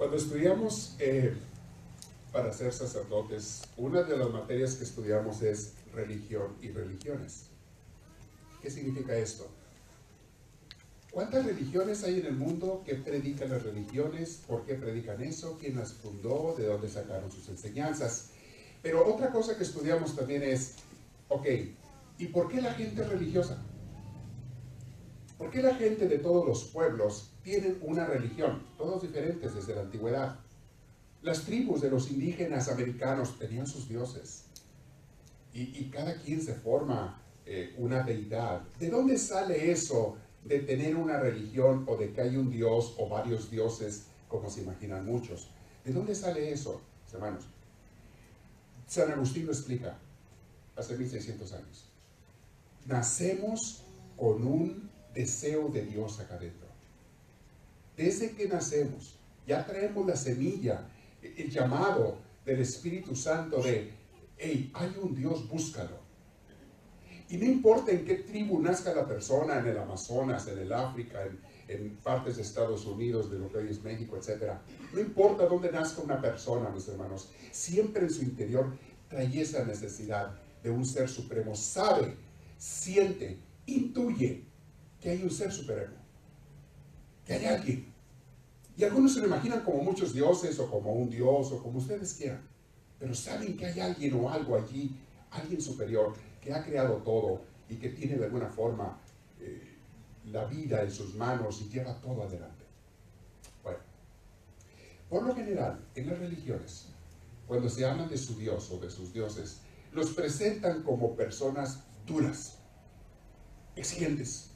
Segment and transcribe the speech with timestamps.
[0.00, 1.34] Cuando estudiamos eh,
[2.32, 7.48] para ser sacerdotes, una de las materias que estudiamos es religión y religiones.
[8.62, 9.46] ¿Qué significa esto?
[11.10, 12.82] ¿Cuántas religiones hay en el mundo?
[12.86, 14.40] ¿Qué predican las religiones?
[14.48, 15.58] ¿Por qué predican eso?
[15.60, 16.54] ¿Quién las fundó?
[16.56, 18.30] ¿De dónde sacaron sus enseñanzas?
[18.82, 20.76] Pero otra cosa que estudiamos también es,
[21.28, 21.46] ok,
[22.16, 23.62] ¿y por qué la gente es religiosa?
[25.40, 28.62] ¿Por qué la gente de todos los pueblos tienen una religión?
[28.76, 30.38] Todos diferentes desde la antigüedad.
[31.22, 34.44] Las tribus de los indígenas americanos tenían sus dioses.
[35.54, 38.60] Y, cada quien se forma eh, una deidad.
[38.78, 43.08] ¿De dónde sale eso de tener una religión o de que hay un dios o
[43.08, 45.48] varios dioses, como se imaginan muchos?
[45.86, 46.82] ¿De dónde sale eso,
[47.14, 47.46] hermanos?
[48.86, 49.96] San Agustín lo explica
[50.76, 51.88] hace 1600 años.
[52.84, 53.84] Nacemos
[54.18, 56.68] con un deseo de Dios acá adentro.
[57.96, 60.88] Desde que nacemos, ya traemos la semilla,
[61.22, 63.92] el llamado del Espíritu Santo de,
[64.38, 65.98] hey, hay un Dios, búscalo.
[67.28, 71.22] Y no importa en qué tribu nazca la persona, en el Amazonas, en el África,
[71.24, 71.38] en,
[71.68, 74.54] en partes de Estados Unidos, de lo que México, etc.
[74.92, 78.72] No importa dónde nazca una persona, mis hermanos, siempre en su interior
[79.08, 81.54] trae esa necesidad de un ser supremo.
[81.54, 82.16] Sabe,
[82.58, 84.49] siente, intuye
[85.00, 85.94] que hay un ser supremo,
[87.24, 87.92] que hay alguien.
[88.76, 92.14] Y algunos se lo imaginan como muchos dioses o como un dios o como ustedes
[92.14, 92.42] quieran,
[92.98, 94.96] pero saben que hay alguien o algo allí,
[95.30, 98.98] alguien superior, que ha creado todo y que tiene de alguna forma
[99.38, 99.76] eh,
[100.26, 102.64] la vida en sus manos y lleva todo adelante.
[103.62, 103.78] Bueno,
[105.08, 106.86] por lo general, en las religiones,
[107.46, 109.60] cuando se hablan de su Dios o de sus dioses,
[109.92, 112.58] los presentan como personas duras,
[113.76, 114.50] exigentes,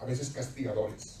[0.00, 1.20] a veces castigadores.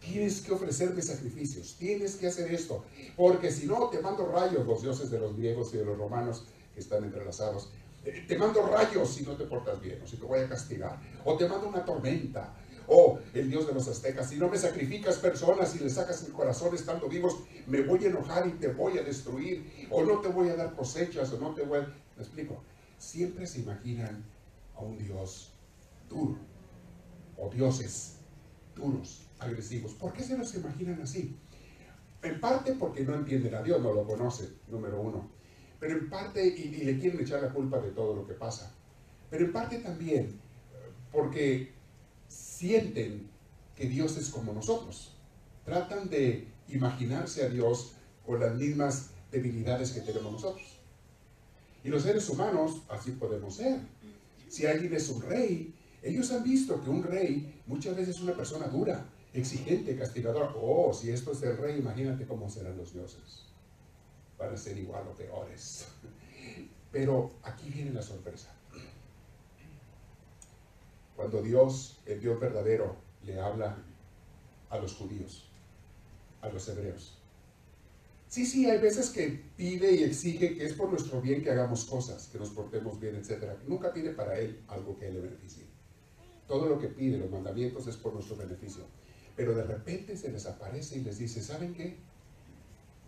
[0.00, 2.84] Tienes que ofrecerme sacrificios, tienes que hacer esto,
[3.16, 6.44] porque si no te mando rayos, los dioses de los griegos y de los romanos
[6.74, 7.70] que están entrelazados,
[8.04, 11.00] eh, te mando rayos si no te portas bien, o si te voy a castigar,
[11.24, 12.54] o te mando una tormenta,
[12.86, 16.32] o el dios de los aztecas, si no me sacrificas personas y le sacas el
[16.32, 20.28] corazón estando vivos, me voy a enojar y te voy a destruir, o no te
[20.28, 21.82] voy a dar cosechas, o no te voy a...
[22.16, 22.62] ¿Me explico?
[22.98, 24.22] Siempre se imaginan
[24.76, 25.50] a un dios
[26.10, 26.36] duro,
[27.38, 28.16] o dioses
[28.74, 29.92] duros, agresivos.
[29.94, 31.36] ¿Por qué se los imaginan así?
[32.22, 35.30] En parte porque no entienden a Dios, no lo conocen, número uno.
[35.78, 38.74] Pero en parte, y, le quieren echar la culpa de todo lo que pasa.
[39.30, 40.40] Pero en parte también
[41.12, 41.72] porque
[42.28, 43.28] sienten
[43.76, 45.14] que Dios es como nosotros.
[45.64, 47.92] Tratan de imaginarse a Dios
[48.26, 50.80] con las mismas debilidades que tenemos nosotros.
[51.82, 53.80] Y los seres humanos así podemos ser.
[54.48, 55.74] Si alguien es un rey,
[56.04, 60.52] ellos han visto que un rey muchas veces es una persona dura, exigente, castigadora.
[60.54, 63.46] Oh, si esto es el rey, imagínate cómo serán los dioses.
[64.38, 65.86] Van a ser igual o peores.
[66.92, 68.54] Pero aquí viene la sorpresa.
[71.16, 73.78] Cuando Dios, el Dios verdadero, le habla
[74.68, 75.48] a los judíos,
[76.42, 77.18] a los hebreos.
[78.28, 81.84] Sí, sí, hay veces que pide y exige que es por nuestro bien que hagamos
[81.84, 83.56] cosas, que nos portemos bien, etc.
[83.66, 85.63] Nunca pide para él algo que le beneficie.
[86.46, 88.84] Todo lo que pide, los mandamientos, es por nuestro beneficio.
[89.36, 91.96] Pero de repente se les aparece y les dice, ¿saben qué?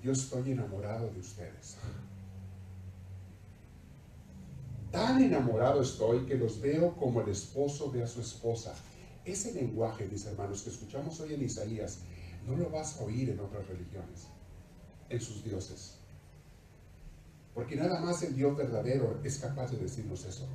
[0.02, 1.76] Yo estoy enamorado de ustedes.
[4.90, 8.74] Tan enamorado estoy que los veo como el esposo ve a su esposa.
[9.24, 11.98] Ese lenguaje, mis hermanos, que escuchamos hoy en Isaías,
[12.46, 14.28] no lo vas a oír en otras religiones,
[15.08, 15.96] en sus dioses.
[17.54, 20.46] Porque nada más el Dios verdadero es capaz de decirnos eso.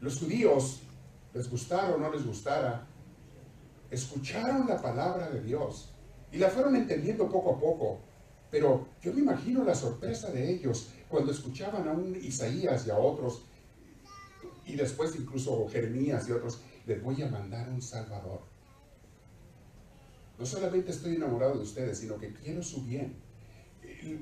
[0.00, 0.80] Los judíos
[1.36, 2.86] les gustara o no les gustara,
[3.90, 5.92] escucharon la palabra de Dios
[6.32, 8.00] y la fueron entendiendo poco a poco.
[8.50, 12.96] Pero yo me imagino la sorpresa de ellos cuando escuchaban a un Isaías y a
[12.96, 13.42] otros,
[14.64, 18.40] y después incluso Jeremías y otros, les voy a mandar un Salvador.
[20.38, 23.14] No solamente estoy enamorado de ustedes, sino que quiero su bien.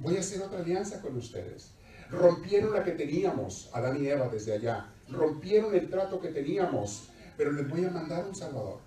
[0.00, 1.70] Voy a hacer otra alianza con ustedes.
[2.10, 7.52] Rompieron la que teníamos, Adán y Eva desde allá rompieron el trato que teníamos, pero
[7.52, 8.78] les voy a mandar un Salvador.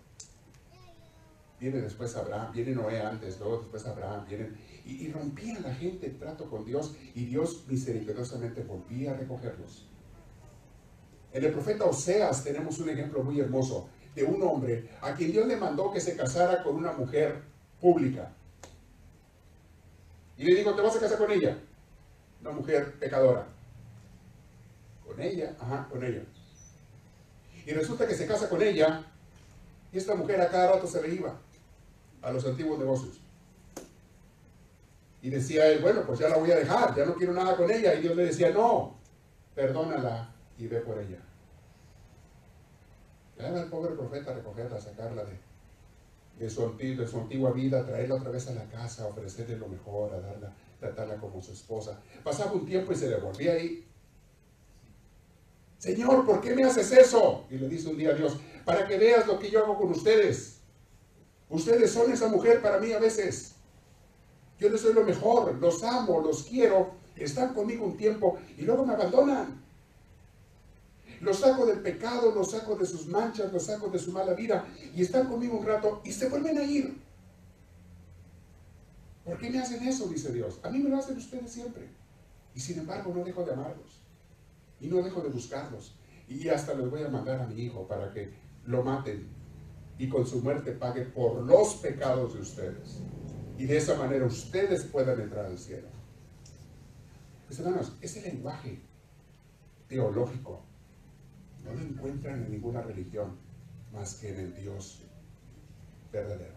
[1.59, 6.05] Viene después Abraham, viene Noé antes, luego después Abraham, vienen, y, y rompían la gente
[6.05, 9.87] el trato con Dios, y Dios misericordiosamente volvía a recogerlos.
[11.33, 15.47] En el profeta Oseas tenemos un ejemplo muy hermoso de un hombre a quien Dios
[15.47, 17.41] le mandó que se casara con una mujer
[17.81, 18.33] pública.
[20.37, 21.57] Y le digo, ¿te vas a casar con ella?
[22.41, 23.56] Una mujer pecadora
[25.17, 26.23] con ella, ajá, con ella.
[27.65, 29.03] Y resulta que se casa con ella
[29.91, 31.35] y esta mujer a cada rato se le iba
[32.21, 33.19] a los antiguos negocios.
[35.23, 37.69] Y decía él, bueno, pues ya la voy a dejar, ya no quiero nada con
[37.69, 37.95] ella.
[37.95, 38.95] Y Dios le decía, no,
[39.55, 41.17] perdónala y ve por ella.
[43.37, 45.37] Era el pobre profeta a recogerla, sacarla de,
[46.39, 50.13] de, su, de su antigua vida, traerla otra vez a la casa, ofrecerle lo mejor,
[50.13, 51.99] a darla, tratarla como su esposa.
[52.23, 53.83] Pasaba un tiempo y se le volvía ahí.
[55.77, 57.45] Señor, ¿por qué me haces eso?
[57.49, 59.91] Y le dice un día a Dios, para que veas lo que yo hago con
[59.91, 60.57] ustedes.
[61.49, 63.53] Ustedes son esa mujer para mí a veces.
[64.59, 68.85] Yo les doy lo mejor, los amo, los quiero, están conmigo un tiempo y luego
[68.85, 69.63] me abandonan.
[71.21, 74.67] Los saco del pecado, los saco de sus manchas, los saco de su mala vida
[74.95, 76.97] y están conmigo un rato y se vuelven a ir.
[79.23, 80.07] ¿Por qué me hacen eso?
[80.07, 80.59] Dice Dios.
[80.63, 81.87] A mí me lo hacen ustedes siempre.
[82.55, 84.06] Y sin embargo no dejo de amarlos.
[84.79, 85.95] Y no dejo de buscarlos.
[86.27, 88.33] Y hasta les voy a mandar a mi hijo para que
[88.65, 89.27] lo maten
[89.97, 92.99] y con su muerte pague por los pecados de ustedes.
[93.57, 95.87] Y de esa manera ustedes puedan entrar al cielo.
[97.49, 98.81] Mis hermanos, ese lenguaje
[99.87, 100.61] teológico
[101.63, 103.37] no lo encuentran en ninguna religión
[103.93, 105.01] más que en el Dios
[106.11, 106.55] verdadero.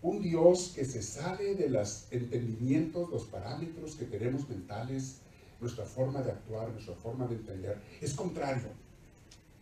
[0.00, 5.20] Un Dios que se sale de los entendimientos, los parámetros que tenemos mentales,
[5.62, 8.68] nuestra forma de actuar, nuestra forma de entender, es contrario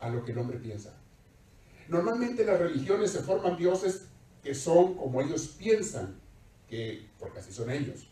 [0.00, 0.94] a lo que el hombre piensa.
[1.88, 4.06] Normalmente las religiones se forman dioses
[4.42, 6.18] que son como ellos piensan,
[6.66, 8.08] que, porque así son ellos.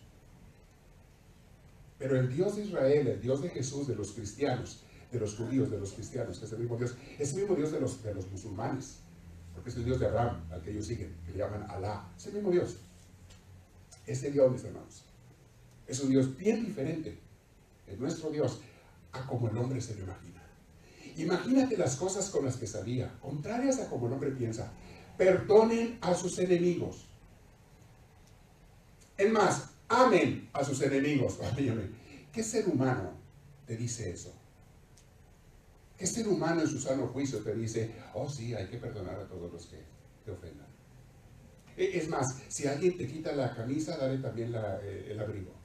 [1.99, 5.71] Pero el Dios de Israel, el Dios de Jesús, de los cristianos, de los judíos,
[5.71, 8.15] de los cristianos, que es el mismo Dios, es el mismo Dios de los, de
[8.15, 8.99] los musulmanes,
[9.55, 12.13] porque es el Dios de Abraham, al que ellos siguen, que le llaman Alá.
[12.19, 12.77] Es el mismo Dios.
[14.07, 15.05] Ese Dios, mis hermanos,
[15.87, 17.19] es un Dios bien diferente,
[17.91, 18.61] es nuestro Dios,
[19.13, 20.43] a como el hombre se lo imagina.
[21.17, 24.71] Imagínate las cosas con las que salía, contrarias a como el hombre piensa.
[25.17, 27.09] Perdonen a sus enemigos.
[29.17, 31.39] Es más, amen a sus enemigos.
[32.33, 33.15] ¿Qué ser humano
[33.67, 34.33] te dice eso?
[35.97, 39.27] ¿Qué ser humano en su sano juicio te dice, oh sí, hay que perdonar a
[39.27, 39.83] todos los que
[40.25, 40.69] te ofendan?
[41.77, 45.58] E, es más, si alguien te quita la camisa, dale también eh, el abrigo.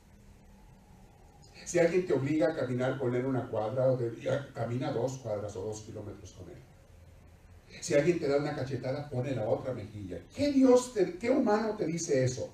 [1.65, 3.99] Si alguien te obliga a caminar con él una cuadra, o
[4.53, 6.57] camina dos cuadras o dos kilómetros con él.
[7.81, 10.19] Si alguien te da una cachetada, pone la otra mejilla.
[10.35, 12.53] ¿Qué Dios, qué humano te dice eso?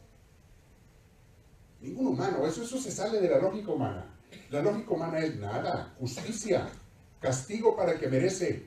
[1.81, 2.45] Ningún humano.
[2.45, 4.05] Eso, eso se sale de la lógica humana.
[4.49, 6.67] La lógica humana es nada, justicia,
[7.19, 8.65] castigo para el que merece,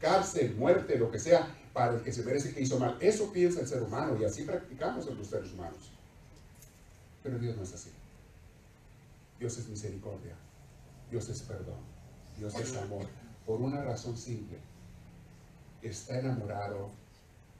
[0.00, 2.96] cárcel, muerte, lo que sea, para el que se merece que hizo mal.
[3.00, 5.92] Eso piensa el ser humano y así practicamos en los seres humanos.
[7.22, 7.90] Pero Dios no es así.
[9.38, 10.34] Dios es misericordia,
[11.10, 11.80] Dios es perdón,
[12.38, 13.06] Dios es amor,
[13.44, 14.58] por una razón simple.
[15.82, 16.90] Está enamorado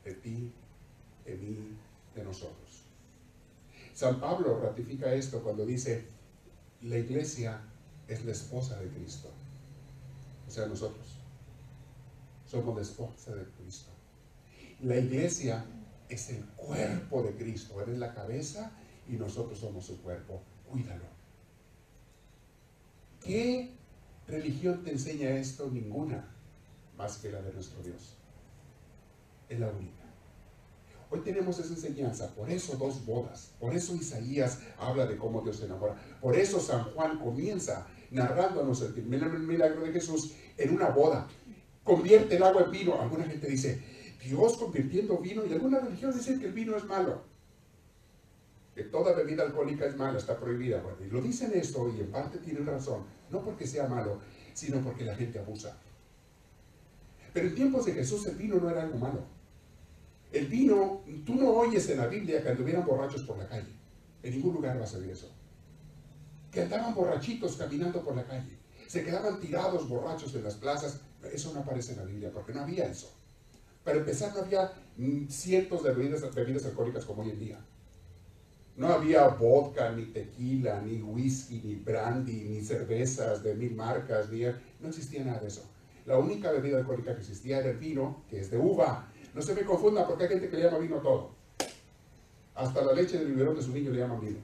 [0.04, 0.52] de ti,
[1.24, 1.76] de mí,
[2.14, 2.84] de nosotros.
[3.94, 6.06] San Pablo ratifica esto cuando dice,
[6.82, 7.60] la iglesia
[8.08, 9.30] es la esposa de Cristo.
[10.46, 11.16] O sea, nosotros
[12.46, 13.90] somos la esposa de Cristo.
[14.82, 15.64] La iglesia
[16.08, 17.80] es el cuerpo de Cristo.
[17.82, 18.72] Él es la cabeza
[19.08, 20.42] y nosotros somos su cuerpo.
[20.70, 21.15] Cuídalo.
[23.26, 23.72] ¿Qué
[24.28, 25.68] religión te enseña esto?
[25.68, 26.32] Ninguna,
[26.96, 28.16] más que la de nuestro Dios.
[29.48, 30.04] Es la única.
[31.10, 35.56] Hoy tenemos esa enseñanza, por eso dos bodas, por eso Isaías habla de cómo Dios
[35.56, 41.26] se enamora, por eso San Juan comienza narrándonos el milagro de Jesús en una boda.
[41.82, 43.00] Convierte el agua en vino.
[43.00, 43.80] Alguna gente dice,
[44.24, 47.35] Dios convirtiendo vino, y algunas religiones dicen que el vino es malo
[48.76, 50.82] que toda bebida alcohólica es mala, está prohibida.
[51.00, 54.20] Y lo dicen esto y en parte tienen razón, no porque sea malo,
[54.52, 55.78] sino porque la gente abusa.
[57.32, 59.20] Pero en tiempos de Jesús el vino no era algo malo.
[60.30, 63.72] El vino, tú no oyes en la Biblia que anduvieran borrachos por la calle.
[64.22, 65.32] En ningún lugar vas a ver eso.
[66.52, 68.58] Que andaban borrachitos caminando por la calle.
[68.86, 71.00] Se quedaban tirados borrachos en las plazas.
[71.32, 73.10] Eso no aparece en la Biblia porque no había eso.
[73.82, 76.22] Para empezar, no había mm, cientos de bebidas
[76.64, 77.58] alcohólicas como hoy en día.
[78.76, 84.42] No había vodka, ni tequila, ni whisky, ni brandy, ni cervezas de mil marcas, ni...
[84.42, 85.62] no existía nada de eso.
[86.04, 89.08] La única bebida alcohólica que existía era el vino, que es de uva.
[89.34, 91.30] No se me confunda porque hay gente que le llama vino todo.
[92.54, 94.38] Hasta la leche del biberón de su niño le llaman vino.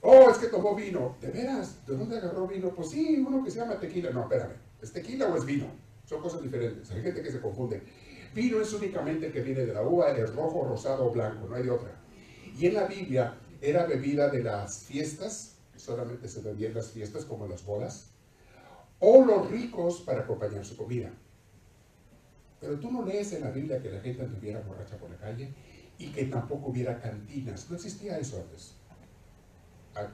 [0.00, 1.16] Oh, es que tomó vino.
[1.20, 1.86] ¿De veras?
[1.86, 2.70] ¿De dónde agarró vino?
[2.70, 4.10] Pues sí, uno que se llama tequila.
[4.10, 4.54] No, espérame.
[4.80, 5.66] ¿Es tequila o es vino?
[6.04, 6.90] Son cosas diferentes.
[6.90, 7.82] Hay gente que se confunde.
[8.34, 11.54] Vino es únicamente el que viene de la uva, es rojo, rosado o blanco, no
[11.54, 12.01] hay de otra.
[12.58, 17.24] Y en la Biblia era bebida de las fiestas, solamente se bebía en las fiestas
[17.24, 18.10] como las bodas,
[18.98, 21.10] o los ricos para acompañar su comida.
[22.60, 25.52] Pero tú no lees en la Biblia que la gente anduviera borracha por la calle.
[25.98, 27.70] y que tampoco hubiera cantinas.
[27.70, 28.74] No existía eso antes.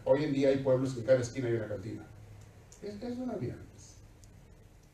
[0.05, 2.07] Hoy en día hay pueblos que en cada esquina hay una cantina.
[2.83, 3.95] Eso no había antes.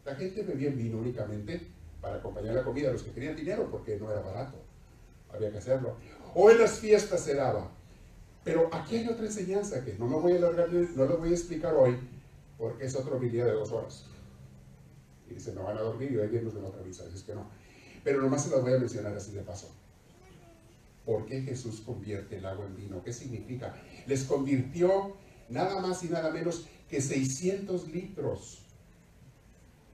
[0.05, 1.67] La gente bebía vino únicamente
[2.01, 4.59] para acompañar la comida, los que querían dinero, porque no era barato.
[5.33, 5.97] Había que hacerlo.
[6.35, 7.71] O en las fiestas se daba.
[8.43, 11.33] Pero aquí hay otra enseñanza que no me voy a alargar, no lo voy a
[11.33, 11.97] explicar hoy,
[12.59, 14.05] porque es otro día de dos horas.
[15.35, 17.47] Y se me van a dormir y hoy viene de otra misa, es que no.
[18.03, 19.73] Pero nomás se las voy a mencionar así de paso.
[21.07, 23.03] ¿Por qué Jesús convierte el agua en vino?
[23.03, 23.75] ¿Qué significa?
[24.07, 25.17] Les convirtió
[25.49, 28.63] nada más y nada menos que 600 litros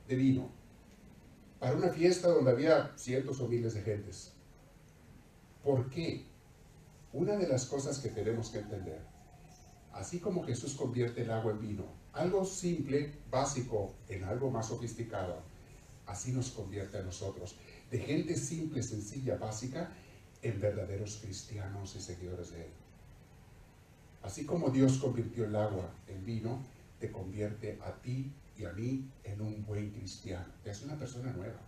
[0.09, 0.51] de vino
[1.61, 4.33] para una fiesta donde había cientos o miles de gentes.
[5.63, 6.25] ¿Por qué?
[7.13, 9.01] Una de las cosas que tenemos que entender,
[9.93, 15.43] así como Jesús convierte el agua en vino, algo simple, básico, en algo más sofisticado,
[16.07, 17.57] así nos convierte a nosotros,
[17.91, 19.91] de gente simple, sencilla, básica,
[20.43, 22.71] en verdaderos cristianos y seguidores de Él.
[24.23, 26.65] Así como Dios convirtió el agua en vino,
[27.01, 30.47] te convierte a ti y a mí en un buen cristiano.
[30.63, 31.61] Te hace una persona nueva,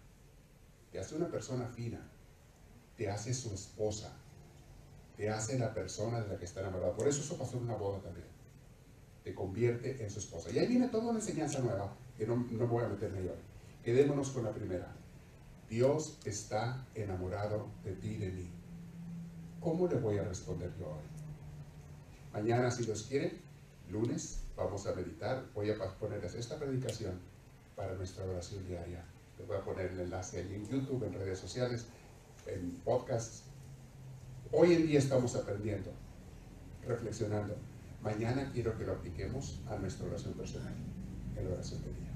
[0.92, 2.00] te hace una persona fina,
[2.96, 4.14] te hace su esposa,
[5.22, 6.94] te hace la persona de la que está enamorada.
[6.94, 8.26] Por eso eso pasó en una boda también.
[9.22, 10.50] Te convierte en su esposa.
[10.50, 13.38] Y ahí viene toda una enseñanza nueva, que no, no voy a meterme hoy.
[13.84, 14.92] Quedémonos con la primera.
[15.70, 18.50] Dios está enamorado de ti y de mí.
[19.60, 21.04] ¿Cómo le voy a responder yo hoy?
[22.32, 23.38] Mañana, si Dios quiere,
[23.92, 25.44] lunes, vamos a meditar.
[25.54, 27.20] Voy a ponerles esta predicación
[27.76, 29.04] para nuestra oración diaria.
[29.38, 31.86] Les voy a poner el enlace allí en YouTube, en redes sociales,
[32.48, 33.51] en podcasts.
[34.54, 35.90] Hoy en día estamos aprendiendo,
[36.86, 37.56] reflexionando.
[38.02, 40.74] Mañana quiero que lo apliquemos a nuestra oración personal,
[41.34, 42.11] en oración de día.